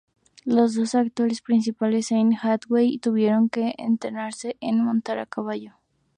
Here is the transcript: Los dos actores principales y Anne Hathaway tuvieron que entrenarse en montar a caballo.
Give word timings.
Los 0.45 0.73
dos 0.73 0.95
actores 0.95 1.43
principales 1.43 2.09
y 2.09 2.15
Anne 2.15 2.35
Hathaway 2.41 2.97
tuvieron 2.97 3.49
que 3.49 3.75
entrenarse 3.77 4.57
en 4.59 4.83
montar 4.83 5.19
a 5.19 5.27
caballo. 5.27 5.75